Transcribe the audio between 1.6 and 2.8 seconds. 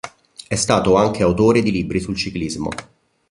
di libri sul ciclismo.